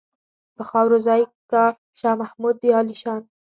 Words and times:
په 0.55 0.63
خاورو 0.69 0.97
ځای 1.07 1.21
کا 1.51 1.63
شاه 1.99 2.19
محمود 2.21 2.55
د 2.59 2.63
عالیشان. 2.75 3.21